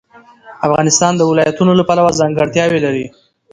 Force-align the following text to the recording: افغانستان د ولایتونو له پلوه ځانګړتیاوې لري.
افغانستان 0.67 1.11
د 1.15 1.21
ولایتونو 1.29 1.71
له 1.79 1.83
پلوه 1.89 2.17
ځانګړتیاوې 2.19 2.79
لري. 2.85 3.05